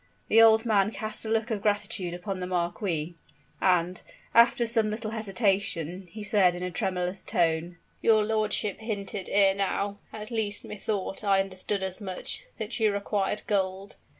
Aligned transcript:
The 0.29 0.41
old 0.41 0.65
man 0.65 0.89
cast 0.89 1.25
a 1.25 1.29
look 1.29 1.51
of 1.51 1.61
gratitude 1.61 2.15
upon 2.15 2.39
the 2.39 2.47
marquis; 2.47 3.13
and, 3.61 4.01
after 4.33 4.65
some 4.65 4.89
little 4.89 5.11
hesitation, 5.11 6.07
he 6.09 6.23
said 6.23 6.55
in 6.55 6.63
a 6.63 6.71
tremulous 6.71 7.23
tone, 7.23 7.77
"Your 8.01 8.23
lordship 8.23 8.79
hinted 8.79 9.29
ere 9.31 9.53
now 9.53 9.99
at 10.11 10.31
least 10.31 10.65
methought 10.65 11.23
I 11.23 11.39
understood 11.39 11.83
as 11.83 12.01
much 12.01 12.45
that 12.57 12.79
you 12.79 12.91
required 12.91 13.43
gold. 13.45 13.95